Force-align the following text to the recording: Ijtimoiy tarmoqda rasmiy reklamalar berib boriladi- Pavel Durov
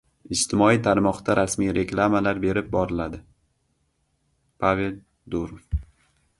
Ijtimoiy 0.35 0.79
tarmoqda 0.87 1.35
rasmiy 1.39 1.73
reklamalar 1.77 2.41
berib 2.47 2.73
boriladi- 2.77 3.21
Pavel 4.65 4.99
Durov 5.37 5.81